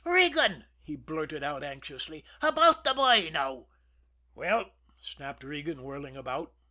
"Regan," 0.03 0.65
he 0.81 0.95
blurted 0.95 1.43
out 1.43 1.61
anxiously, 1.63 2.25
"about 2.41 2.83
the 2.83 2.95
bhoy, 2.95 3.29
now." 3.31 3.67
"Well?" 4.33 4.73
snapped 4.99 5.43
Regan, 5.43 5.83
whirling 5.83 6.17
about. 6.17 6.55